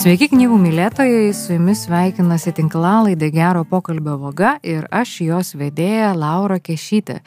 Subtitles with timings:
[0.00, 6.56] Sveiki knygų mylėtojai, su jumis sveikinasi tinklalaidė Gero pokalbio vaga ir aš jos vedėja Laura
[6.56, 7.18] Kešytė.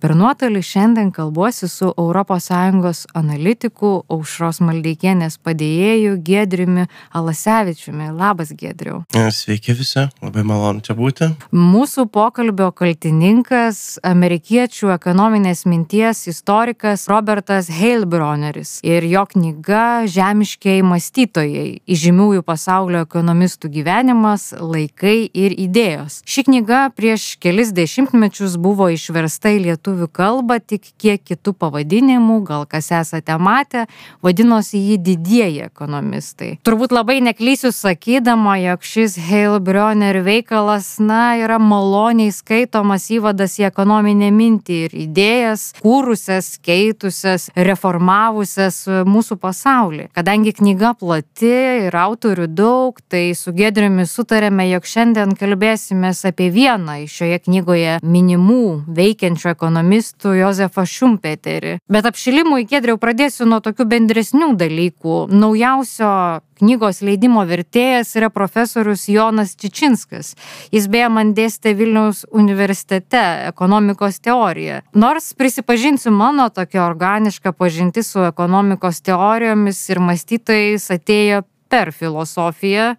[0.00, 8.06] Per nuotolį šiandien kalbuosi su ES analitiku Aušros Maldeikienės padėjėju Gedriumi Alasevičiumi.
[8.16, 9.02] Labas, Gedriu.
[9.12, 11.28] Sveiki visi, labai malonu čia būti.
[11.52, 22.40] Mūsų pokalbio kaltininkas- amerikiečių ekonominės minties istorikas Robertas Heilbroneris ir jo knyga Žemiškiai mąstytojai- įžymiųjų
[22.42, 26.22] pasaulio ekonomistų gyvenimas, laikai ir idėjos.
[26.24, 32.44] Ši knyga prieš kelis dešimtmečius buvo išversta į lietuvių lietuvių kalbą, tik kiek kitų pavadinimų,
[32.44, 33.86] gal kas esate matę,
[34.22, 36.58] vadinosi jį didieji ekonomistai.
[36.64, 44.30] Turbūt labai neklysiu sakydama, jog šis Heilbronner veikalas, na, yra maloniai skaitomas įvadas į ekonominę
[44.30, 50.08] mintį ir idėjas, kūrusias, keitusias, reformavusias mūsų pasaulį.
[50.14, 57.00] Kadangi knyga plati ir autorių daug, tai su Gedriumi sutarėme, jog šiandien kalbėsime apie vieną
[57.04, 61.78] iš šioje knygoje minimų veikiančių ekonomistų ekonomistų Jozefą Šumpeterį.
[61.88, 65.28] Bet apšilimui Gedriau pradėsiu nuo tokių bendresnių dalykų.
[65.32, 70.34] Naujausio knygos leidimo vertėjas yra profesorius Jonas Čičinskas.
[70.72, 74.82] Jis beje man dėstė Vilniaus universitete ekonomikos teoriją.
[74.92, 82.94] Nors prisipažinsiu, mano tokia organiška pažintis su ekonomikos teorijomis ir mąstytojais atėjo per filosofiją.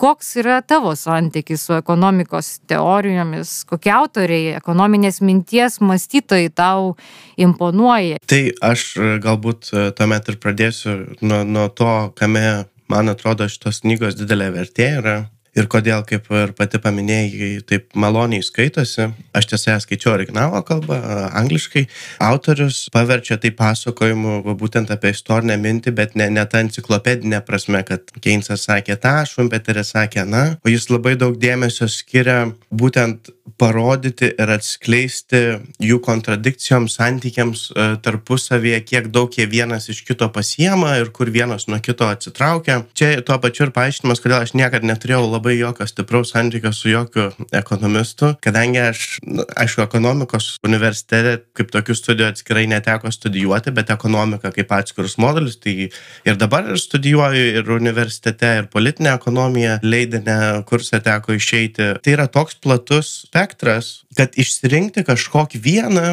[0.00, 6.94] Koks yra tavo santykis su ekonomikos teorijomis, kokie autoriai, ekonominės minties mąstytojai tau
[7.40, 8.22] imponuoja?
[8.30, 12.46] Tai aš e, galbūt e, tuomet ir pradėsiu nuo, nuo to, kame
[12.92, 15.16] man atrodo šitos knygos didelė vertė yra
[15.56, 19.10] ir kodėl, kaip ir pati paminėjai, taip maloniai skaitosi.
[19.36, 20.96] Aš tiesa skaičiau originalo kalbą,
[21.42, 21.84] angliškai.
[22.24, 27.82] Autorius paverčia tai pasakojimu va, būtent apie istorinę mintį, bet ne, ne tą enciklopedinę prasme,
[27.88, 34.30] kad Keynesas sakė tą, Šumpeteris sakė na, o jis labai daug dėmesio skiria būtent parodyti
[34.40, 35.40] ir atskleisti
[35.82, 37.64] jų kontradikcijoms, santykiams
[38.02, 42.82] tarpusavėje, kiek daug jie vienas iš kito pasiema ir kur vienas nuo kito atsitraukia.
[42.98, 46.88] Čia tuo pačiu ir paaiškinimas, kodėl aš niekada neturėjau labai labai jokio stipraus santykio su
[46.88, 49.18] jokiu ekonomistu, kadangi aš,
[49.58, 55.88] aišku, ekonomikos universitete kaip tokių studijų atskirai neteko studijuoti, bet ekonomika kaip atskirus modelis, tai
[56.24, 60.38] ir dabar ir studijuoju ir universitete, ir politinę ekonomiją leidinę
[60.68, 61.96] kursą teko išeiti.
[62.02, 66.06] Tai yra toks platus spektras, kad išsirinkti kažkokį vieną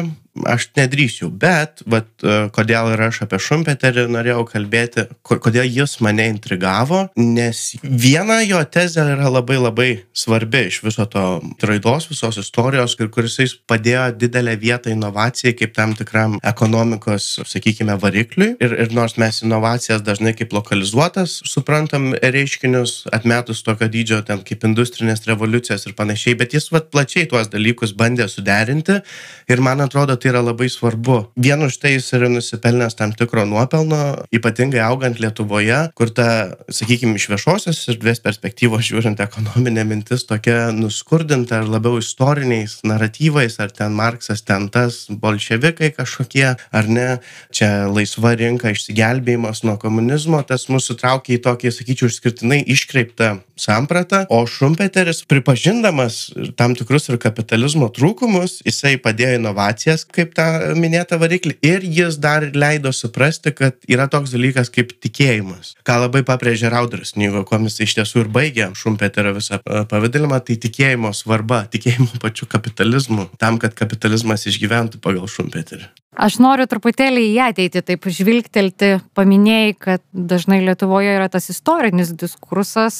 [0.46, 6.28] aš nedrįsiu, bet vat, e, kodėl ir aš apie Šumpeterį norėjau kalbėti, kodėl jis mane
[6.30, 11.24] intrigavo, nes viena jo tezė yra labai labai svarbi iš viso to
[11.66, 18.54] raidos, visos istorijos, kuris jis padėjo didelę vietą inovacijai kaip tam tikram ekonomikos, sakykime, varikliui.
[18.62, 24.64] Ir, ir nors mes inovacijas dažnai kaip lokalizuotas suprantam reiškinius, atmetus tokio dydžio ten kaip
[24.68, 29.00] industrinės revoliucijas ir panašiai, bet jis vat plačiai tuos dalykus bandė suderinti
[29.50, 31.18] ir man atrodo, tai yra labai svarbu.
[31.40, 34.00] Vien už tai jis yra nusipelnęs tam tikro nuopelno,
[34.34, 36.28] ypatingai augant Lietuvoje, kur ta,
[36.70, 43.74] sakykime, iš viešosios erdvės perspektyvos žiūrint ekonominė mintis tokia nuskurdinta ar labiau istoriniais naratyvais, ar
[43.74, 47.08] ten Marksas, ten tas, bolševikai kažkokie, ar ne,
[47.54, 54.24] čia laisva rinka, išsigelbėjimas nuo komunizmo, tas mūsų traukia į tokį, sakyčiau, išskirtinai iškreiptą sampratą,
[54.32, 61.56] o Šumpeteris, pripažindamas tam tikrus ir kapitalizmo trūkumus, jisai padėjo inovacijas, kaip tą minėtą variklį.
[61.66, 65.74] Ir jis dar leido suprasti, kad yra toks dalykas kaip tikėjimas.
[65.86, 70.40] Ką labai pabrėžė Raudras knygo, kuo jis iš tiesų ir baigė Šumpeterio visą e, pavadinimą,
[70.46, 75.90] tai tikėjimo svarba, tikėjimo pačiu kapitalizmu, tam, kad kapitalizmas išgyventų pagal Šumpeterį.
[76.20, 78.96] Aš noriu truputėlį į ateitį taip žvilgtelti.
[79.14, 82.98] Paminėjai, kad dažnai Lietuvoje yra tas istorinis diskursas,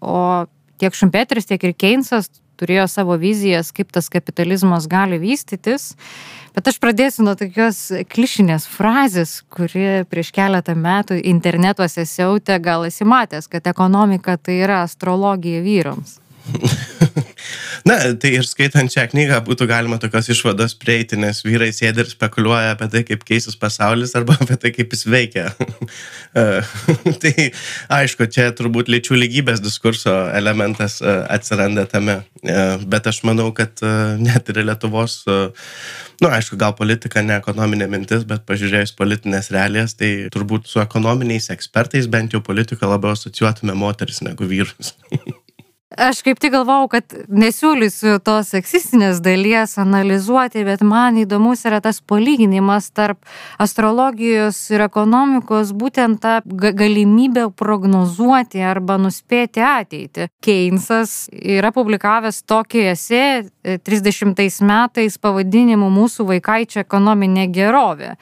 [0.00, 0.46] o
[0.80, 2.30] tiek Šumpeteris, tiek ir Keynesas
[2.60, 5.92] turėjo savo vizijas, kaip tas kapitalizmas gali vystytis.
[6.52, 7.80] Bet aš pradėsiu nuo tokios
[8.12, 14.82] klišinės frazės, kuri prieš keletą metų internetuose siautė, gal esi matęs, kad ekonomika tai yra
[14.86, 16.18] astrologija vyrams.
[17.88, 22.10] Na, tai ir skaitant šią knygą būtų galima tokios išvados prieiti, nes vyrai sėdi ir
[22.12, 25.48] spekuliuoja apie tai, kaip keisis pasaulis arba apie tai, kaip jis veikia.
[27.24, 27.48] tai
[27.98, 33.82] aišku, čia turbūt lyčių lygybės diskurso elementas e, atsiranda tame, e, bet aš manau, kad
[33.82, 33.92] e,
[34.22, 35.50] net ir Lietuvos, na,
[36.22, 41.50] nu, aišku, gal politika ne ekonominė mintis, bet pažiūrėjus politinės realijas, tai turbūt su ekonominiais
[41.54, 44.94] ekspertais bent jau politiką labiau asocijuotume moteris negu vyrus.
[45.98, 52.00] Aš kaip tik galvau, kad nesiūlysiu tos seksistinės dalies analizuoti, bet man įdomus yra tas
[52.00, 53.20] palyginimas tarp
[53.60, 60.30] astrologijos ir ekonomikos, būtent tą galimybę prognozuoti arba nuspėti ateitį.
[60.44, 63.24] Keynesas yra publikavęs tokį esė
[63.84, 68.16] 30 metais pavadinimu Mūsų vaikaičio ekonominė gerovė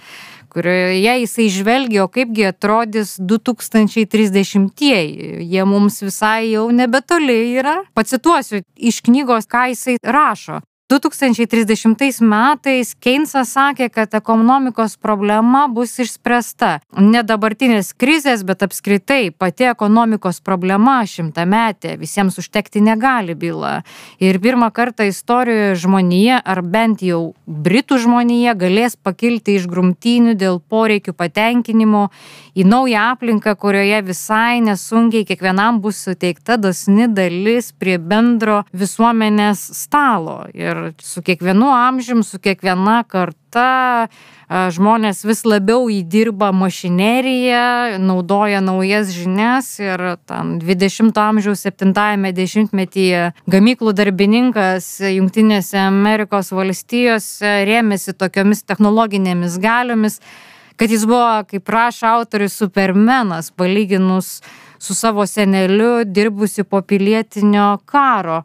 [0.51, 5.47] kurioje jisai žvelgia, o kaipgi atrodys 2030-ieji.
[5.47, 7.77] Jie mums visai jau nebetoli yra.
[7.95, 10.61] Pacituosiu iš knygos, ką jisai rašo.
[10.91, 16.81] 2030 metais Keynesas sakė, kad ekonomikos problema bus išspręsta.
[16.99, 23.85] Ne dabartinės krizės, bet apskritai pati ekonomikos problema šimtametė visiems užtekti negali byla.
[24.19, 30.59] Ir pirmą kartą istorijoje žmonija, ar bent jau Britų žmonija, galės pakilti iš grumtynių dėl
[30.59, 32.09] poreikių patenkinimo
[32.59, 40.41] į naują aplinką, kurioje visai nesunkiai kiekvienam bus suteikta dosni dalis prie bendro visuomenės stalo.
[40.51, 44.09] Ir ir su kiekvienu amžium, su kiekviena karta
[44.51, 53.95] žmonės vis labiau įdirba mašineriją, naudoja naujas žinias ir tam 20-ojo amžiaus 70-ame dešimtmetyje gamyklų
[53.95, 60.19] darbininkas Junktinėse Amerikos valstijose rėmėsi tokiomis technologinėmis galiomis,
[60.81, 64.41] kad jis buvo, kaip rašo autorius, supermenas palyginus
[64.81, 68.43] su savo seneliu dirbusi po pilietinio karo.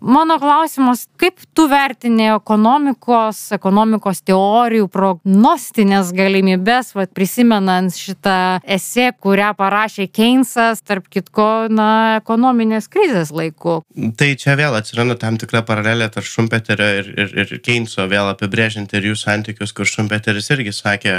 [0.00, 9.54] Mano klausimas, kaip tu vertini ekonomikos, ekonomikos teorijų, prognostinės galimybės, va, prisimenant šitą esė, kurią
[9.56, 11.88] parašė Keynesas, tarp kitko, na,
[12.20, 13.80] ekonominės krizės laiku.
[14.20, 18.92] Tai čia vėl atsiranda tam tikra paralelė tarp Šumpeterio ir, ir, ir Keyneso, vėl apibrėžiant
[18.92, 21.16] ir jų santykius, kur Šumpeteris irgi sakė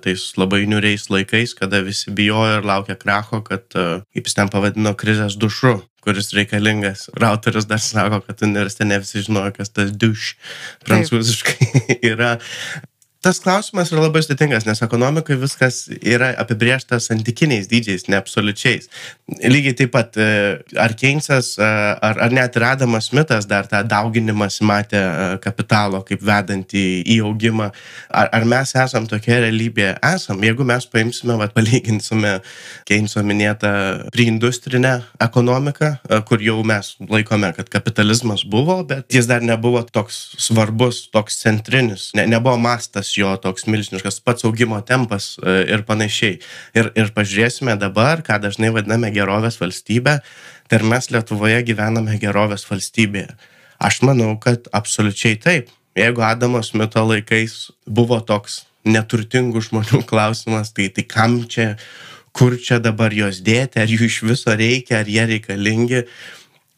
[0.00, 4.96] tais labai niuriais laikais, kada visi bijojo ir laukė kracho, kad, kaip jis ten pavadino,
[4.96, 7.08] krizės dušu kuris reikalingas.
[7.14, 10.34] Ir autorius dar sako, kad universitete ne visi žinojo, kas tas duš
[10.86, 11.70] prancūziškai
[12.12, 12.36] yra
[13.24, 18.90] tas klausimas yra labai sudėtingas, nes ekonomikai viskas yra apibriešta santykiniais dydžiais, ne absoliučiais.
[19.24, 23.78] Lygiai taip pat, e, ar Keynesas, e, ar, ar net ir Adamas Smithas dar tą
[23.88, 27.70] dauginimąsi matė e, kapitalo kaip vedantį į augimą,
[28.12, 29.94] ar, ar mes esam tokia realybė?
[30.04, 30.44] Esam.
[30.44, 32.34] Jeigu mes paimsime, vat, palyginsime
[32.84, 33.70] Keyneso minėtą
[34.12, 34.92] priindustrinę
[35.24, 35.94] ekonomiką,
[36.28, 42.10] kur jau mes laikome, kad kapitalizmas buvo, bet jis dar nebuvo toks svarbus, toks centrinis,
[42.12, 46.36] ne, nebuvo mastas jo toks milžiniškas pats augimo tempas ir panašiai.
[46.76, 50.18] Ir, ir pažiūrėsime dabar, ką dažnai vadiname gerovės valstybė,
[50.68, 53.32] tai ar mes Lietuvoje gyvename gerovės valstybėje.
[53.84, 55.72] Aš manau, kad absoliučiai taip.
[55.94, 61.74] Jeigu Adamo Smito laikais buvo toks neturtingų žmonių klausimas, tai, tai kam čia,
[62.34, 66.04] kur čia dabar juos dėti, ar jų iš viso reikia, ar jie reikalingi,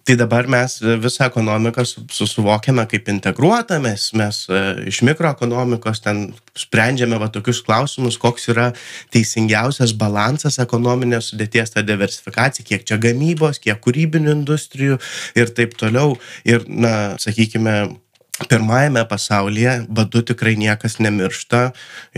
[0.06, 1.82] tai dabar mes visą ekonomiką
[2.14, 4.60] suvokiame kaip integruotą, mes, mes e,
[4.92, 8.68] iš mikroekonomikos ten sprendžiame va tokius klausimus, koks yra
[9.14, 15.00] teisingiausias balansas ekonominės sudėties, ta diversifikacija, kiek čia gamybos, kiek kūrybinių industrijų
[15.42, 16.14] ir taip toliau.
[16.46, 17.76] Ir, na, sakykime,
[18.44, 21.60] pirmajame pasaulyje badu tikrai niekas nemiršta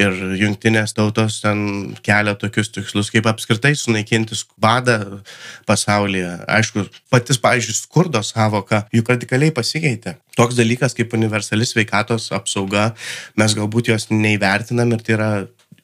[0.00, 1.60] ir jungtinės tautos ten
[2.02, 5.20] kelia tokius tikslus, kaip apskritai sunaikinti badą
[5.68, 6.32] pasaulyje.
[6.58, 10.16] Aišku, patys, pavyzdžiui, skurdo savoka juk radikaliai pasikeitė.
[10.38, 12.92] Toks dalykas kaip universali sveikatos apsauga,
[13.38, 15.30] mes galbūt jos neįvertinam ir tai yra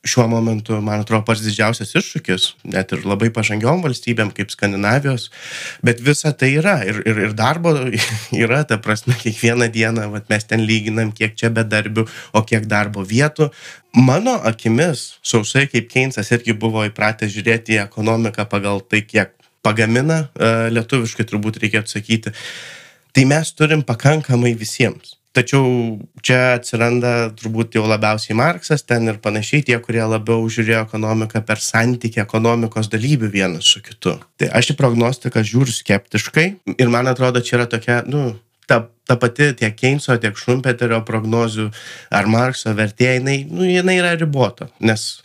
[0.05, 5.31] šiuo momentu, man atrodo, pats didžiausias iššūkis, net ir labai pažangiom valstybėm kaip Skandinavijos,
[5.85, 7.73] bet visa tai yra ir, ir, ir darbo
[8.45, 13.05] yra, ta prasme, kiekvieną dieną vat, mes ten lyginam, kiek čia bedarbių, o kiek darbo
[13.09, 13.49] vietų.
[13.97, 19.33] Mano akimis, sausai kaip Keynesas irgi buvo įpratę žiūrėti į ekonomiką pagal tai, kiek
[19.65, 22.35] pagamina, e, lietuviškai turbūt reikėtų sakyti,
[23.17, 29.65] tai mes turim pakankamai visiems tačiau čia atsiranda turbūt jau labiausiai Marksas ten ir panašiai
[29.67, 34.17] tie, kurie labiau žiūrėjo ekonomiką per santykį ekonomikos dalyvių vienas su kitu.
[34.39, 36.47] Tai aš į prognostiką žiūriu skeptiškai
[36.79, 38.37] ir man atrodo, čia yra tokia, nu,
[38.71, 41.71] ta, ta pati tiek Keyneso, tiek Šumpeterio prognozių
[42.15, 45.25] ar Markso vertė, jinai, nu, jinai yra ribota, nes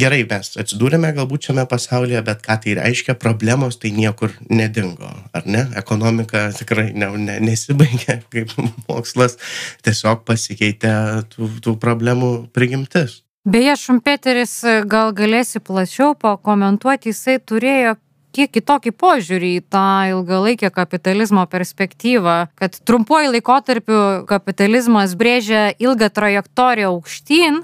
[0.00, 5.46] gerai, mes atsidūrėme galbūt šiame pasaulyje, bet ką tai reiškia, problemos tai niekur nedingo, ar
[5.48, 5.66] ne?
[5.78, 8.54] Ekonomika tikrai ne, ne, nesibaigė kaip
[8.88, 9.38] mokslas,
[9.86, 10.96] tiesiog pasikeitė
[11.34, 13.22] tų, tų problemų prigimtis.
[13.46, 14.58] Beje, Šumpeteris
[14.90, 17.94] gal galėsi plačiau pakomentuoti, jisai turėjo
[18.36, 26.92] kiek kitokį požiūrį į tą ilgalaikę kapitalizmo perspektyvą, kad trumpuoju laikotarpiu kapitalizmas brėžia ilgą trajektoriją
[26.92, 27.62] aukštyn,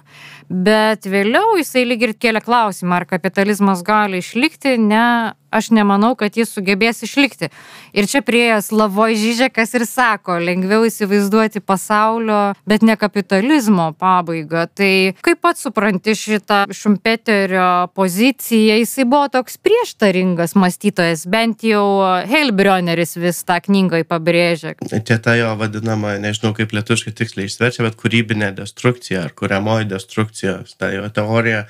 [0.52, 6.37] Bet vėliau jisai lyg ir kėlė klausimą, ar kapitalizmas gali išlikti, ne aš nemanau, kad
[6.37, 7.50] jis sugebės išlikti.
[7.92, 14.64] Ir čia priejas Lavoj Žyžekas ir sako, lengviau įsivaizduoti pasaulio, bet ne kapitalizmo pabaigą.
[14.73, 14.92] Tai
[15.25, 21.85] kaip pats supranti šitą Šumpeterio poziciją, jisai buvo toks prieštaringas mąstytojas, bent jau
[22.28, 24.75] Heilbrioneris vis tą knygą pabrėžia.
[24.92, 30.59] Čia ta jo vadinama, nežinau kaip lietuškai tiksliai išverčia, bet kūrybinė destrukcija ar kuriamoji destrukcija,
[30.78, 31.66] ta jo teorija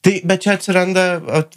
[0.00, 1.04] tai bet čia atsiranda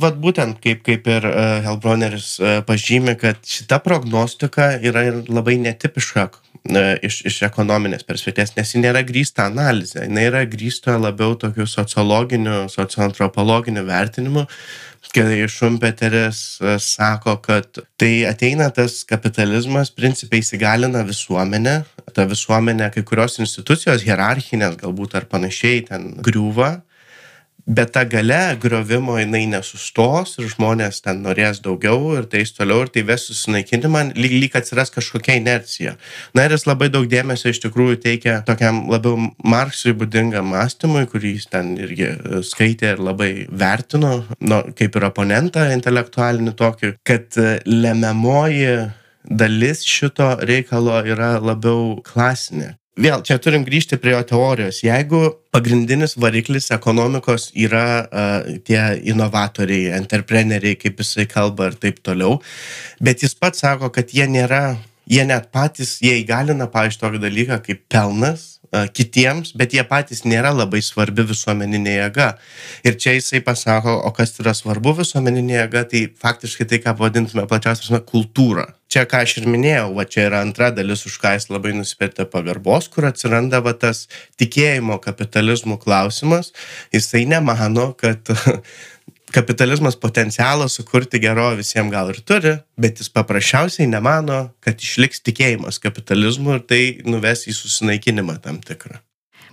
[0.01, 5.60] vat būtent kaip kaip ir e, helbroneris e, pažymi kad šita prognostika yra ir labai
[5.62, 11.38] netipiška e, iš iš ekonominės perspektyvos nes ji nėra grįsta analize jinai yra grįsta labiau
[11.38, 14.48] tokiu sociologiniu socioantropologiniu vertinimu.
[15.12, 21.74] Kai šumpeteris sako kad tai ateina tas kapitalizmas principe įsigalina visuomenę
[22.15, 26.77] ta visuomenė kai kurios institucijos hierarchinės galbūt ar panašiai ten griūva
[27.65, 32.86] bet ta galia griovimo jinai nesustos ir žmonės ten norės daugiau ir tai eis toliau
[32.86, 35.96] ir tai ves susinaikinimą lyg lyg atsiras kažkokia inercija.
[36.36, 41.36] Na ir jis labai daug dėmesio iš tikrųjų teikia tokiam labiau marksui būdingam mąstymui kurį
[41.38, 47.39] jis ten irgi e, skaitė ir labai vertino nu kaip ir oponentą intelektualinį tokį kad
[47.39, 48.91] e, lemiamoji
[49.30, 54.81] dalis šito reikalo yra labiau klasinė vėl čia turim grįžti prie jo teorijos.
[54.83, 55.21] Jeigu
[55.53, 58.25] pagrindinis variklis ekonomikos yra a,
[58.67, 58.81] tie
[59.12, 62.39] inovatoriai entrepreneriai kaip jisai kalba ir taip toliau
[63.00, 67.62] bet jis pats sako kad jie nėra jie net patys jie įgalina pavyzdžiui tokį dalyką
[67.65, 72.28] kaip pelnas kitiems, bet jie patys nėra labai svarbi visuomeninė jėga.
[72.88, 77.48] Ir čia jisai pasako, o kas yra svarbu visuomeninė jėga, tai faktiškai tai, ką vadintume
[77.51, 78.70] plačiausiai kultūra.
[78.92, 82.25] Čia, ką aš ir minėjau, va čia yra antra dalis, už ką jis labai nusipirkta
[82.32, 84.06] pagarbos, kur atsiranda va tas
[84.40, 86.51] tikėjimo kapitalizmų klausimas.
[86.96, 88.32] Jisai nemano, kad
[89.34, 95.82] kapitalizmas potencialą sukurti gerovę visiems gal ir turi, bet jis paprasčiausiai nemano, kad išliks tikėjimas
[95.84, 99.02] kapitalizmu ir tai nuves į susinaikinimą tam tikrą.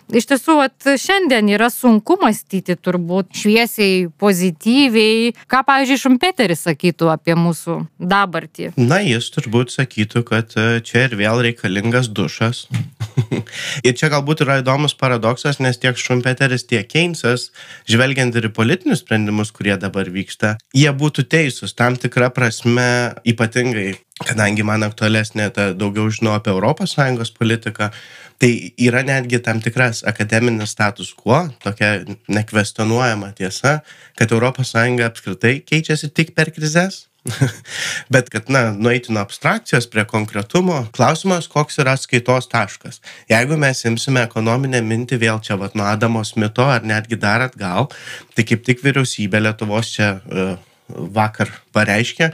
[0.09, 5.35] Iš tiesų, at, šiandien yra sunku mąstyti turbūt šviesiai, pozityviai.
[5.51, 8.71] Ką, pavyzdžiui, Šumpeteris sakytų apie mūsų dabartį?
[8.81, 12.65] Na, jis turbūt sakytų, kad e, čia ir vėl reikalingas dušas.
[13.87, 17.51] ir čia galbūt yra įdomus paradoksas, nes tiek Šumpeteris, tiek Keynesas,
[17.91, 22.89] žvelgiant ir į politinius sprendimus, kurie dabar vyksta, jie būtų teisūs tam tikrą prasme,
[23.29, 23.91] ypatingai,
[24.25, 27.93] kadangi man aktualesnė ta daugiau žinau apie ES politiką
[28.39, 33.81] tai yra netgi tam tikras akademinis status quo tokia nekvestionuojama tiesa
[34.19, 37.09] kad sąjunga apskritai keičiasi tik per krizes
[38.13, 43.01] bet kad na nueiti nuo abstrakcijos prie konkretumo klausimas koks yra atskaitos taškas.
[43.29, 47.91] Jeigu mes imsime ekonominę mintį vėl čia vat nuo adamo smito ar netgi dar atgal
[48.37, 50.49] tai kaip tik vyriausybė lietuvos čia e,
[50.89, 52.33] vakar pareiškė e,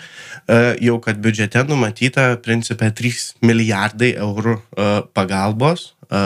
[0.87, 6.23] jau, kad biudžete numatyta principė 3 milijardai eurų e, pagalbos e,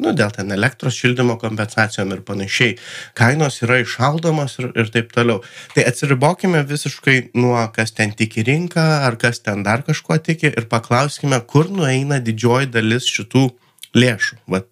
[0.00, 2.76] nu, dėl ten elektros šildymo kompensacijom ir panašiai.
[3.18, 5.42] Kainos yra išaldomos ir, ir taip toliau.
[5.76, 10.68] Tai atsiribokime visiškai nuo, kas ten tiki rinką ar kas ten dar kažkuo tiki ir
[10.72, 13.48] paklauskime, kur nueina didžioji dalis šitų
[13.98, 14.38] lėšų.
[14.52, 14.68] Vat,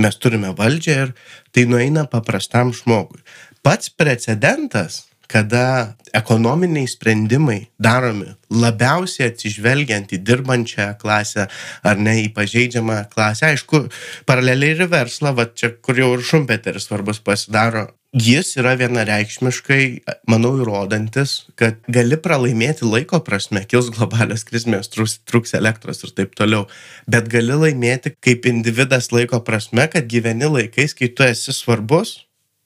[0.00, 1.14] mes turime valdžią ir
[1.54, 3.22] tai nueina paprastam žmogui.
[3.64, 11.46] Pats precedentas kada ekonominiai sprendimai daromi labiausiai atsižvelgiant į dirbančią klasę
[11.86, 13.52] ar ne į pažeidžiamą klasę.
[13.52, 13.84] Aišku
[14.26, 19.82] paraleliai ir verslą va čia kur jau ir šumpeteris svarbus pasidaro jis yra vienareikšmiškai
[20.30, 26.34] manau įrodantis kad gali pralaimėti laiko prasme kils globalios grėsmės trūks trūks elektros ir taip
[26.34, 26.66] toliau
[27.06, 32.16] bet gali laimėti kaip individas laiko prasme kad gyveni laikais kai tu esi svarbus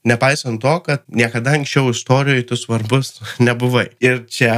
[0.05, 3.87] nepaisant to kad niekada anksčiau istorijoj tu svarbus nebuvai.
[4.05, 4.55] Ir čia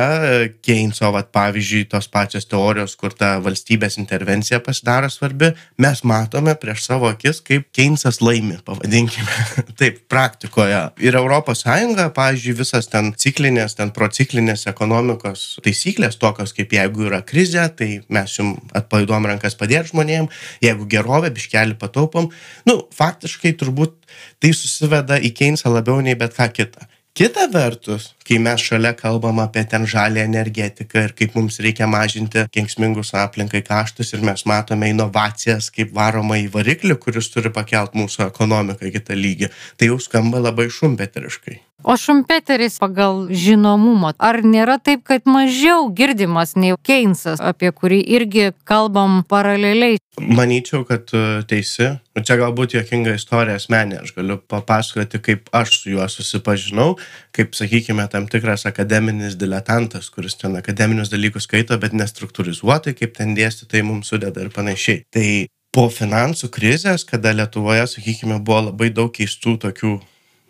[0.65, 6.87] keinso vat pavyzdžiui tos pačios teorijos kur ta valstybės intervencija pasidaro svarbi mes matome prieš
[6.89, 9.37] savo akis kaip keinsas laimi pavadinkime.
[9.81, 10.83] Taip praktikoje.
[11.03, 11.19] Ir
[11.57, 17.91] sąjunga pavyzdžiui visas ten ciklinės ten prociklinės ekonomikos taisyklės tokios kaip jeigu yra krizė tai
[18.09, 20.29] mes jum atpalaiduojam rankas padėt žmonėm
[20.65, 22.31] jeigu gerovė biškelį pataupom.
[22.67, 24.06] Nu faktiškai turbūt
[24.41, 26.87] tai susiveda į keinsą labiau nei bet ką kitą.
[27.17, 32.43] Kita vertus kai mes šalia kalbam apie ten žalią energetiką ir kaip mums reikia mažinti
[32.53, 38.91] kenksmingus aplinkai kaštus ir mes matome inovacijas kaip varomąjį variklį kuris turi pakelt mūsų ekonomiką
[38.91, 39.49] į kitą lygį
[39.79, 41.57] tai jau skamba labai šumpeteriškai
[41.87, 48.49] O Šumpeteris pagal žinomumą, ar nėra taip, kad mažiau girdimas nei Keynesas, apie kurį irgi
[48.67, 50.01] kalbam paraleliai?
[50.19, 51.93] Manyčiau, kad e, teisi.
[52.19, 54.01] Čia galbūt jokinga istorija asmenė.
[54.03, 56.97] Aš galiu papasakoti, kaip aš su juo susipažinau,
[57.37, 63.39] kaip, sakykime, tam tikras akademinis diletantas, kuris ten akademinius dalykus skaito, bet nestruktūrizuotai, kaip ten
[63.39, 65.05] dėstytojai mums sudeda ir panašiai.
[65.15, 65.29] Tai
[65.71, 69.95] po finansų krizės, kada Lietuvoje, sakykime, buvo labai daug keistų tokių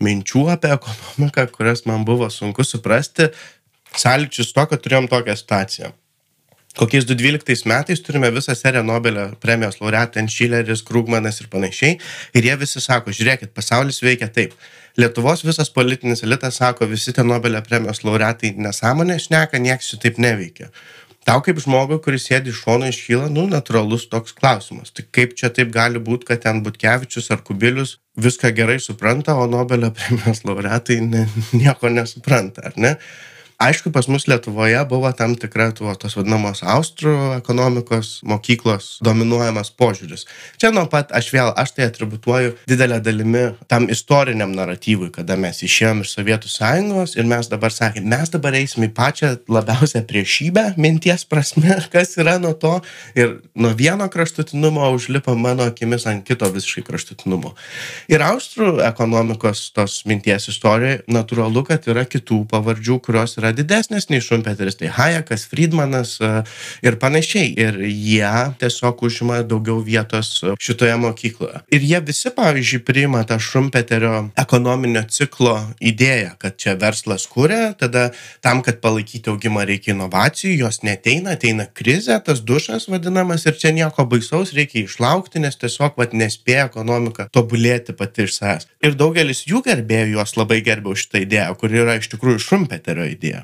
[0.03, 3.31] minčių apie ekonomiką, kurias man buvo sunku suprasti,
[3.97, 5.93] sąlyčius to, kad turėjom tokią situaciją.
[6.77, 11.95] Kokiais 2012 metais turime visą seriją Nobelio premijos laureatų, Enšileris, Krugmanas ir panašiai.
[12.37, 14.53] Ir jie visi sako, žiūrėkit, pasaulis veikia taip.
[15.01, 20.21] Lietuvos visas politinis elitas sako, visi tie Nobelio premijos laureatai nesąmonė šneka, nieks jų taip
[20.21, 20.69] neveikia.
[21.25, 24.93] Tau kaip žmogui, kuris sėdi iš šono iškyla, nu, natūralus toks klausimas.
[24.93, 29.47] Tai kaip čia taip gali būti, kad ten Butkevičius ar Kubilius viską gerai supranta, o
[29.47, 32.97] Nobelio premijos laureatai ne, nieko nesupranta, ar ne?
[33.59, 40.27] Aišku pas mus lietuvoje buvo tam tikra tuo tos vadinamos austrų ekonomikos mokyklos dominuojamas požiūris.
[40.61, 45.63] Čia nuo pat aš vėl aš tai atributuoju didele dalimi tam istoriniam naratyvui kada mes
[45.65, 50.67] išėjom iš sovietų sąjungos ir mes dabar sakėm mes dabar eisim į pačią labiausią priešybę
[50.77, 52.75] minties prasme kas yra nuo to.
[53.17, 57.55] Ir nuo vieno kraštutinumo užlipam mano akimis ant kito visiškai kraštutinumo.
[58.13, 64.09] Ir austrų ekonomikos tos minties istorijoj natūralu kad yra kitų pavardžių kurios yra yra didesnės
[64.11, 66.31] nei Šumpeteris, tai Hayekas, Friedmanas e,
[66.83, 67.53] ir panašiai.
[67.57, 71.63] Ir jie tiesiog užima daugiau vietos šitoje mokykloje.
[71.71, 78.09] Ir jie visi, pavyzdžiui, priima tą Šumpeterio ekonominio ciklo idėją, kad čia verslas kūrė, tada
[78.45, 83.75] tam, kad palaikyti augimą reikia inovacijų, jos neteina, ateina krizė, tas dušas vadinamas ir čia
[83.77, 88.71] nieko baisaus reikia išlaukti, nes tiesiog vat, nespėja ekonomika tobulėti pati iš savęs.
[88.83, 93.07] Ir daugelis jų gerbėjų juos labai gerbė už šitą idėją, kuri yra iš tikrųjų Šumpeterio
[93.11, 93.36] idėja.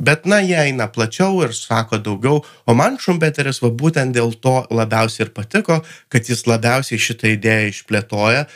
[0.00, 4.54] Bet, na, jie eina plačiau ir sako daugiau, o man Šumpeteris va būtent dėl to
[4.72, 8.46] labiausiai ir patiko, kad jis labiausiai šitą idėją išplėtoja.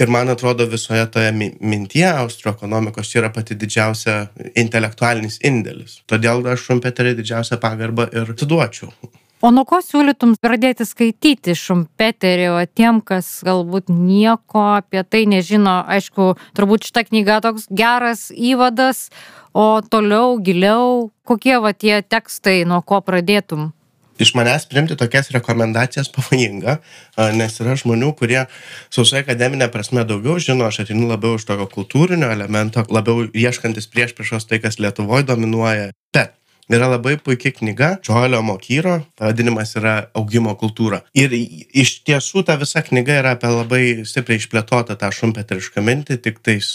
[0.00, 4.14] Ir man atrodo, visoje toje mintyje austro ekonomikos yra pati didžiausia
[4.62, 5.98] intelektualinis indėlis.
[6.08, 8.94] Todėl aš Šumpeterį didžiausią pagarbą ir atiduočiau.
[9.42, 15.80] O nuo ko siūlytum pradėti skaityti Šumpeterį, o tiem, kas galbūt nieko apie tai nežino,
[15.90, 19.08] aišku, turbūt šita knyga toks geras įvadas,
[19.50, 23.72] o toliau, giliau, kokie va tie tekstai, nuo ko pradėtum?
[24.22, 26.76] Iš manęs primti tokias rekomendacijas pavojinga,
[27.34, 28.44] nes yra žmonių, kurie
[28.94, 34.14] sausai akademinė prasme daugiau žino, aš atinu labiau iš tokio kultūrinio elemento, labiau ieškantis prieš
[34.14, 35.90] priešos tai, kas Lietuvoje dominuoja.
[36.14, 36.36] Bet
[36.72, 41.02] Yra labai puikia knyga Džoelio Mokyro, pavadinimas yra augimo kultūra.
[41.12, 46.40] Ir iš tiesų ta visa knyga yra apie labai stipriai išplėtotą tą šumpeterišką mintį, tik
[46.40, 46.70] tais,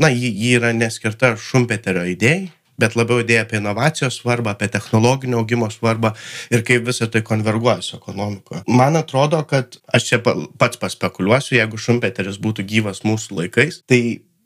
[0.00, 2.48] na, ji, ji yra neskirta šumpeterio idėjai,
[2.80, 6.14] bet labiau idėja apie inovacijos svarbą, apie technologinio augimo svarbą
[6.52, 8.64] ir kaip visą tai konverguoja su ekonomikoje.
[8.72, 14.00] Man atrodo, kad aš čia pats paspekuliuosiu, jeigu Šumpeteris būtų gyvas mūsų laikais, tai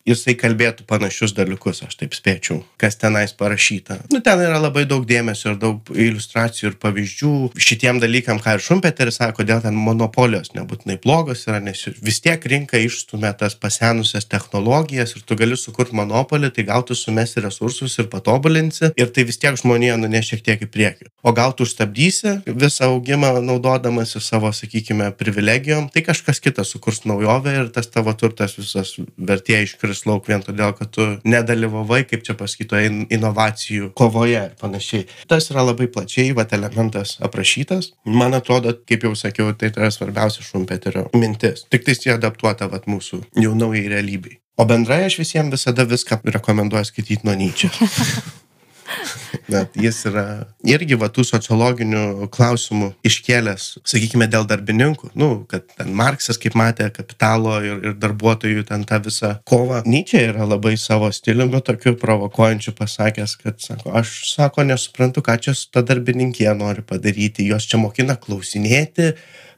[0.06, 3.98] jisai kalbėtų panašius dalykus, aš taip spėčiau, kas tenais parašyta.
[4.12, 8.64] Nu, ten yra labai daug dėmesio ir daug iliustracijų ir pavyzdžių šitiem dalykam, ką ir
[8.64, 14.28] Šumpeteris sako, kodėl ten monopolijos nebūtinai blogos yra, nes vis tiek rinka išstumia tas pasenusias
[14.30, 19.26] technologijas ir tu gali sukurti monopolį, tai gal tu sumesi resursus ir patobulinsi ir tai
[19.28, 21.10] vis tiek žmonėje nuneš šiek tiek į priekį.
[21.26, 27.56] O gal tu užstabdysi visą augimą naudodamasi savo, sakykime, privilegijom, tai kažkas kitas sukurs naujovę
[27.62, 32.24] ir tas tavo turtas visas vertė iškris iškris lauk vien todėl, kad tu nedalyvavai, kaip
[32.24, 35.06] čia pasakytoje, inovacijų kovoje ir panašiai.
[35.28, 37.94] Tas yra labai plačiai, va, elementas aprašytas.
[38.04, 41.66] Man atrodo, kaip jau sakiau, tai yra svarbiausia šumpeterio mintis.
[41.70, 44.40] Tik tai jie adaptuota va, mūsų jau naujai realybei.
[44.56, 47.70] O bendrai aš visiems visada viską rekomenduoju skaityti nuo Nyčio.
[49.52, 50.24] Bet jis yra
[50.66, 55.12] irgi va tų sociologinių klausimų iškėlęs, sakykime, dėl darbininkų.
[55.18, 59.82] Nu, kad ten Marksas, kaip matė, kapitalo ir, ir darbuotojų ten tą visą kovą.
[59.86, 65.56] Nyčia yra labai savo stiliumi tokiu provokuojančiu pasakęs, kad sako, aš sako, nesuprantu, ką čia
[65.56, 67.46] su ta darbininkė nori padaryti.
[67.50, 69.12] Jos čia mokina klausinėti,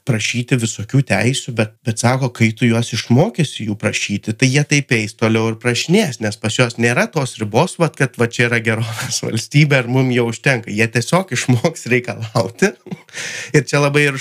[0.08, 4.94] prašyti visokių teisių, bet, bet sako, kai tu juos išmokysi jų prašyti, tai jie taip
[4.96, 8.60] eis toliau ir prašinės, nes pas juos nėra tos ribos, vat, kad va čia yra
[8.64, 10.72] gerovės valstybė ir mums jau užtenka.
[10.72, 12.72] Jie tiesiog išmoks reikalauti.
[13.56, 14.20] ir čia labai ir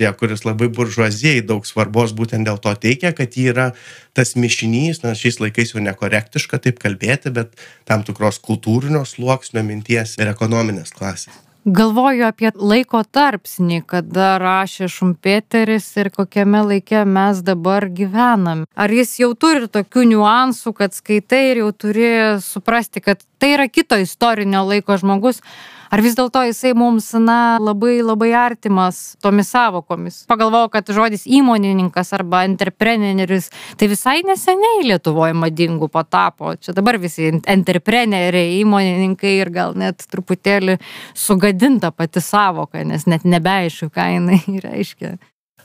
[0.00, 3.68] ja, kuris labai buržuazijai daug svarbos būtent dėl to teikia, kad jį yra
[4.16, 7.54] tas mišinys, na, šiais laikais jau nekorektiška taip kalbėti, bet
[7.88, 11.49] tam tikros kultūrinio sluoksnio minties ir ekonominės klasės.
[11.64, 18.62] Galvoju apie laiko tarpsnį, kada rašė Šumpeteris ir kokiame laike mes dabar gyvenam.
[18.72, 22.08] Ar jis jau turi tokių niuansų, kad skaitai ir jau turi
[22.40, 25.42] suprasti, kad tai yra kito istorinio laiko žmogus,
[25.90, 30.20] Ar vis dėlto jisai mums, na, labai labai artimas tomis savokomis?
[30.30, 33.48] Pagalvojau, kad žodis įmonininkas arba entrepreneris
[33.80, 36.54] tai visai neseniai Lietuvoje madingų patapo.
[36.62, 40.78] Čia dabar visi entrepreneriai, įmonininkai ir gal net truputėlį
[41.18, 45.16] sugadinta pati savoka, nes net nebeaišku, ką jinai reiškia.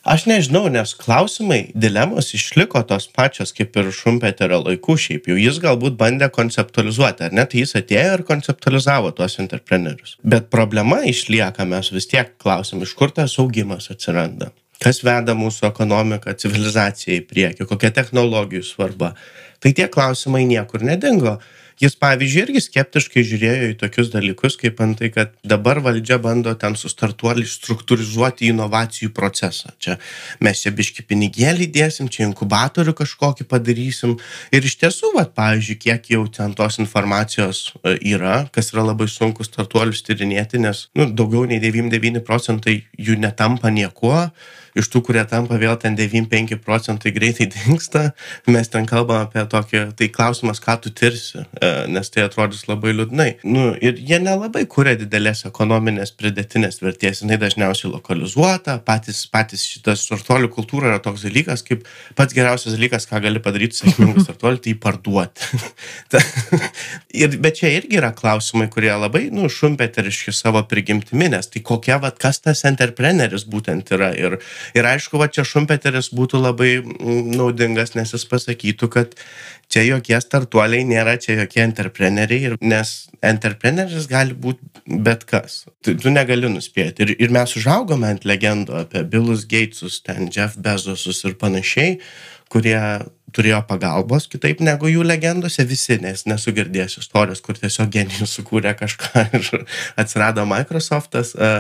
[0.06, 5.38] Aš nežinau, nes klausimai, dilemos išliko tos pačios kaip ir Šumpeterio laikų šiaip jau.
[5.42, 10.14] Jis galbūt bandė konceptualizuoti, ar net jis atėjo ir konceptualizavo tuos entreprenerius.
[10.22, 14.52] Bet problema išlieka, mes vis tiek klausim, iš kur tas augimas atsiranda.
[14.78, 19.16] Kas veda mūsų ekonomiką, civilizaciją į priekį, kokia technologijų svarba.
[19.58, 21.40] Tai tie klausimai niekur nedingo
[21.82, 26.78] jis pavyzdžiui irgi skeptiškai žiūrėjo į tokius dalykus kaip antai kad dabar valdžia bando ten
[26.80, 29.74] su startuoliais struktūrizuoti inovacijų procesą.
[29.80, 29.98] Čia
[30.44, 34.18] mes čia biškį pinigėlį dėsim čia inkubatorių kažkokį padarysim.
[34.56, 39.10] Ir iš tiesų vat pavyzdžiui kiek jau ten tos informacijos e, yra kas yra labai
[39.12, 44.30] sunku startuolius tyrinėti nes nu daugiau nei devym devyni procentai jų netampa niekuo
[44.76, 48.10] iš tų, kurie tampa vėl ten 9-5 procentai greitai dinksta,
[48.52, 52.94] mes ten kalbam apie tokį, tai klausimas, ką tu tirsi, e, nes tai atrodys labai
[52.96, 53.30] liūdnai.
[53.48, 60.04] Nu, ir jie nelabai kuria didelės ekonominės pridėtinės vertės, jinai dažniausiai lokalizuota, patys, patys šitas
[60.10, 61.88] startuolių kultūra yra toks dalykas, kaip
[62.20, 65.62] pats geriausias dalykas, ką gali padaryti sėkmingas startuolių, tai parduoti.
[67.24, 72.02] ir, bet čia irgi yra klausimai, kurie labai, nu, šumpeteriški savo prigimtimi, nes tai kokia,
[72.04, 74.12] vad, kas tas entrepreneris būtent yra.
[74.16, 74.40] Ir,
[74.78, 79.18] ir aišku va čia šumpeteris būtų labai mm, naudingas nes jis pasakytų kad
[79.72, 85.64] čia jokie startuoliai nėra čia jokie entrepreneriai nes entrepreneris gali būt bet kas.
[85.82, 87.06] Tu, tu negali nuspėti.
[87.06, 91.98] Ir, ir mes užaugome ant legendų apie bilus geitsus ten jeff bezosus ir panašiai
[92.54, 92.78] kurie
[93.36, 98.76] turėjo pagalbos kitaip negu jų legendose visi, nes nesu girdėjęs istorijos, kur tiesiog genijus sukūrė
[98.80, 99.50] kažką ir
[100.02, 101.34] atsirado Microsoftas.
[101.36, 101.52] E,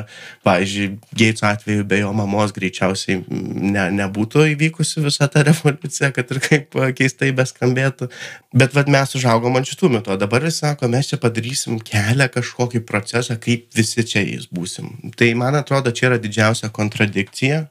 [0.48, 6.42] pavyzdžiui, Gates atveju be jo mamos greičiausiai ne, nebūtų įvykusi visa ta revoliucija, kad ir
[6.44, 8.10] kaip keistai beskambėtų.
[8.56, 12.30] Bet vad mes užaugom ant šitų metų, o dabar jis sako, mes čia padarysim kelią
[12.34, 14.92] kažkokį procesą, kaip visi čia jais būsim.
[15.20, 17.66] Tai man atrodo, čia yra didžiausia kontradikcija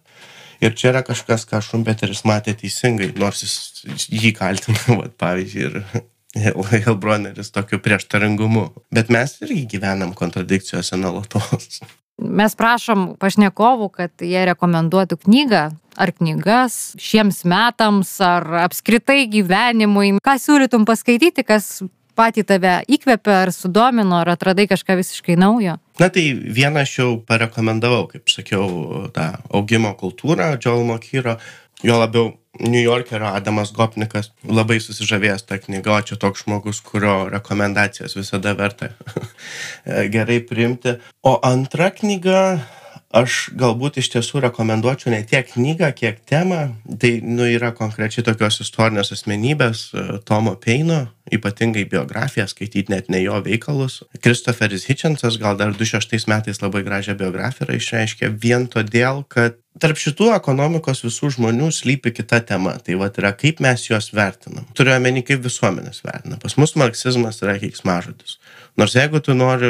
[0.65, 5.81] ir čia yra kažkas ką šumpeteris matė teisingai nors jis jį kaltina vat pavyzdžiui ir
[6.35, 8.73] Helbroneris tokiu prieštaringumu.
[8.91, 11.79] Bet mes irgi gyvenam kontradikcijose nuolatos.
[12.19, 15.65] Mes prašom pašnekovų, kad jie rekomenduotų knygą
[15.99, 20.17] ar knygas šiems metams ar apskritai gyvenimui.
[20.23, 21.83] Ką siūlytum paskaityti, kas
[22.19, 25.79] patį tave įkvėpė ar sudomino, ar atradai kažką visiškai naujo?
[26.01, 28.65] Na tai vieną aš jau parekomendavau, kaip sakiau,
[29.15, 31.37] tą augimo kultūrą Joel Mokyro,
[31.87, 37.29] jo labiau New Yorkerio Adamas Gopnikas labai susižavėjęs tą knygą, o čia toks žmogus, kurio
[37.31, 38.91] rekomendacijas visada verta
[40.15, 40.97] gerai priimti.
[41.23, 42.41] O antra knyga
[43.15, 46.75] aš galbūt iš tiesų rekomenduočiau ne tiek knygą, kiek temą.
[47.01, 53.23] Tai nu, yra konkrečiai tokios istorinės asmenybės e, Tomo Peino, ypatingai biografiją, skaityti net ne
[53.23, 54.03] jo veikalus.
[54.25, 60.31] Kristoferis Hitchensas gal dar 26 metais labai gražią biografiją išreiškė vien todėl, kad tarp šitų
[60.35, 62.77] ekonomikos visų žmonių slypi kita tema.
[62.83, 64.67] Tai va yra, kaip mes juos vertinam.
[64.77, 66.39] Turiu omeny, kaip visuomenės vertina.
[66.43, 68.39] Pas mus marksizmas yra keiksmažodis.
[68.77, 69.69] Nors jeigu tu nori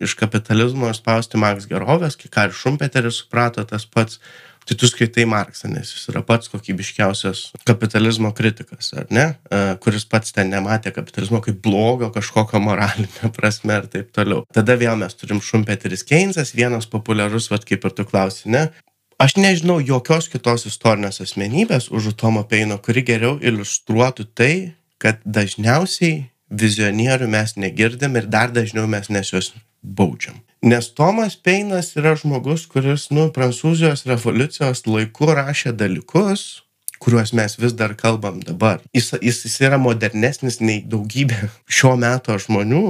[0.00, 4.20] iš kapitalizmo spausti maks gerovės, ką ir Šumpeteris suprato tas pats,
[4.66, 10.08] tai tu skaitai Marksą, nes jis yra pats kokybiškiausias kapitalizmo kritikas, ar ne, e, kuris
[10.08, 14.42] pats ten nematė kapitalizmo kaip blogo kažkokio moralinio prasme ir taip toliau.
[14.56, 18.68] Tada vėl mes turim Šumpeteris Keynesas, vienas populiarus, vad kaip ir tu klausi, ne,
[19.16, 24.50] Aš nežinau jokios kitos istorinės asmenybės už Tomo Peino, kuri geriau iliustruotų tai,
[25.00, 30.38] kad dažniausiai vizionierių mes negirdim ir dar dažniau mes nes juos baudžiam.
[30.62, 36.65] Nes Tomas Peinas yra žmogus, kuris, nu, Prancūzijos revoliucijos laiku rašė dalykus,
[37.02, 38.80] kuriuos mes vis dar kalbam dabar.
[38.94, 42.84] Jis, jis, jis yra modernesnis nei daugybė šio meto žmonių.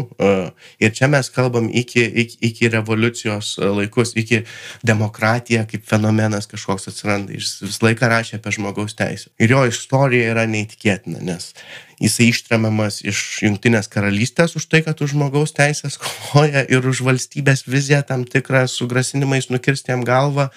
[0.82, 4.44] Ir čia mes kalbam iki, iki, iki revoliucijos laikus, iki
[4.86, 7.34] demokratija kaip fenomenas kažkoks atsiranda.
[7.36, 9.32] Jis visą laiką rašė apie žmogaus teisę.
[9.42, 11.52] Ir jo istorija yra neįtikėtina, nes
[12.02, 17.64] jisai ištremiamas iš Junktinės karalystės už tai, kad už žmogaus teisės kovoja ir už valstybės
[17.68, 20.50] viziją tam tikrą su grasinimais nukirsti jam galvą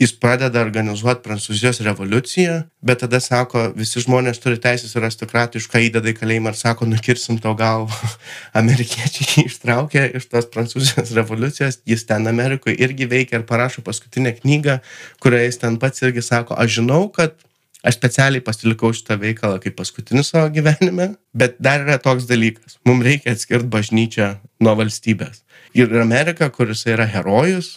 [0.00, 6.10] jis pradeda organizuot prancūzijos revoliuciją bet tada sako visi žmonės turi teises ir aristokratišką įdeda
[6.10, 7.94] į kalėjimą ir sako nukirsim tau galvą.
[8.60, 14.34] Amerikiečiai jį ištraukia iš tos prancūzijos revoliucijos jis ten amerikoj irgi veikia ir parašo paskutinę
[14.40, 14.80] knygą
[15.22, 17.38] kurioje jis ten pats irgi sako aš žinau kad
[17.84, 22.80] aš specialiai pasilikau šitą veikalą kaip paskutinį savo gyvenime bet dar yra toks dalykas.
[22.88, 25.44] Mum reikia atskirt bažnyčią nuo valstybės.
[25.76, 27.76] Ir amerika kur jisai yra herojus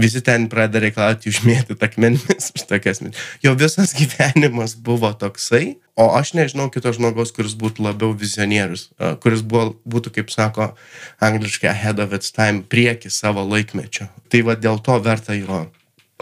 [0.00, 3.20] visi ten pradeda reikalauti užmėtyt akmenimis už tokias mintis.
[3.44, 8.88] Jo visas gyvenimas buvo toksai, o aš nežinau kito žmogaus, kuris būtų labiau vizionierius,
[9.22, 10.72] kuris buvo, būtų, kaip sako
[11.20, 14.08] angliškai, ahead of its time, prieki savo laikmečio.
[14.32, 15.66] Tai va dėl to verta jo.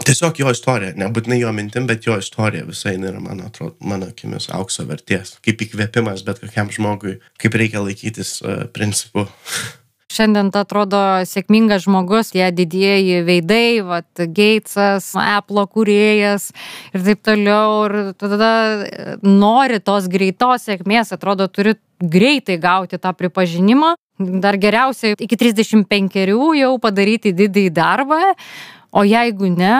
[0.01, 4.49] Tiesiog jo istorija, nebūtinai jo mintim, bet jo istorija visai yra, man atrodo, mano akimis
[4.49, 5.35] aukso vertės.
[5.45, 9.27] Kaip įkvėpimas bet kokiam žmogui, kaip reikia laikytis uh, principų.
[10.11, 16.49] Šiandien atrodo sėkmingas žmogus, tie didieji veidai, vat, Gatesas, Apple kūrėjas
[16.91, 17.85] ir taip toliau.
[17.87, 18.51] Ir tada
[19.23, 23.95] nori tos greitos sėkmės, atrodo, turi greitai gauti tą pripažinimą.
[24.41, 26.19] Dar geriausiai iki 35
[26.59, 28.19] jau padaryti didįjį darbą,
[28.91, 29.75] o jeigu ne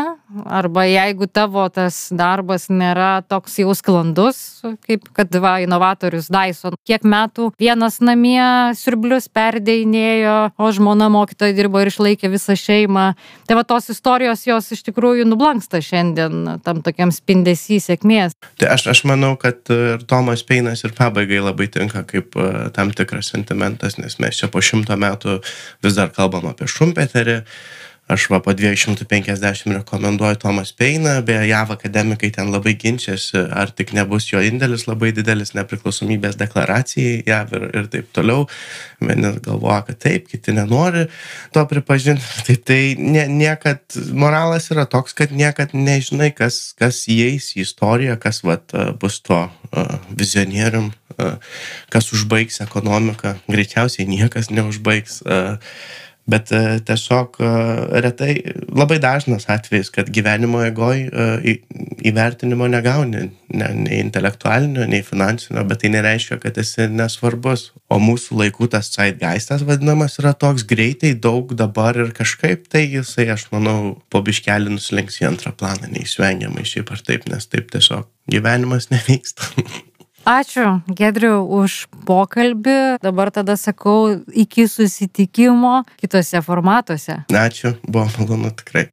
[0.45, 7.03] arba jeigu tavo tas darbas nėra toks jau sklandus kaip kad va inovatorius Dyson kiek
[7.03, 8.41] metų vienas namie
[8.79, 13.05] siurblius perdėjinėjo o žmona mokytoja dirbo ir išlaikė visą šeimą.
[13.47, 18.37] Tai va tos istorijos jos iš tikrųjų nublanksta šiandien tam tokiam spindesy sėkmės.
[18.61, 22.95] Tai aš aš manau kad ir Tomas Peinas ir pabaigai labai tinka kaip e, tam
[22.95, 25.39] tikras sentimentas nes mes čia po šimto metų
[25.83, 27.41] vis dar kalbam apie šumpeterį
[28.11, 31.17] aš va po dviejų šimtų penkiasdešim rekomenduoju tomas peiną.
[31.25, 37.21] Beje jav akademikai ten labai ginčijasi ar tik nebus jo indėlis labai didelis nepriklausomybės deklaracijai
[37.27, 38.47] jav ir ir taip toliau.
[39.01, 41.07] Vieni galvoja kad taip kiti nenori
[41.55, 42.23] to pripažint.
[42.47, 48.17] Tai tai ne niekad moralas yra toks kad niekad nežinai kas kas įeis į istoriją
[48.19, 49.45] kas vat bus tuo
[50.09, 50.91] vizionierium
[51.91, 53.37] kas užbaigs ekonomiką.
[53.51, 55.21] Greičiausiai niekas neužbaigs
[56.29, 57.49] bet e, tiesiog e,
[58.03, 58.33] retai
[58.69, 61.55] labai dažnas atvejis kad gyvenimo eigoj e,
[62.11, 67.71] įvertinimo negauni ne nei intelektualinio nei finansinio bet tai nereiškia kad esi nesvarbus.
[67.91, 73.27] O mūsų laikų tas caidgaistas vadinamas yra toks greitai daug dabar ir kažkaip tai jisai
[73.33, 78.07] aš manau po biškelį nuslinks į antrą planą neišvengiamai šiaip ar taip nes taip tiesiog
[78.31, 79.51] gyvenimas nevyksta
[80.25, 83.01] Ačiū, Gedriu, už pokalbį.
[83.01, 87.23] Dabar tada sakau, iki susitikimo kitose formatuose.
[87.33, 88.91] Ačiū, buvo malonu tikrai.